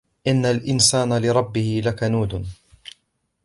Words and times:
إِنَّ 0.27 0.45
الْإِنْسَانَ 0.45 1.17
لِرَبِّهِ 1.21 1.81
لَكَنُودٌ 1.85 2.45